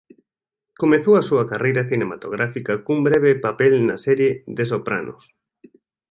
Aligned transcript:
Comenzou 0.81 1.13
a 1.17 1.27
súa 1.29 1.47
carreira 1.51 1.87
cinematográfica 1.91 2.73
cun 2.85 2.99
breve 3.07 3.31
papel 3.45 3.73
na 3.87 3.97
serie 4.05 4.31
The 4.55 4.65
Sopranos. 4.71 5.23